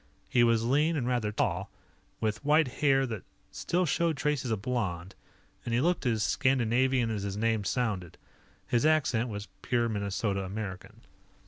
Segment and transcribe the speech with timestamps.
[0.27, 1.69] He was lean and rather tall,
[2.19, 5.13] with white hair that still showed traces of blond,
[5.63, 8.17] and he looked as Scandinavian as his name sounded.
[8.65, 11.01] His accent was pure Minnesota American.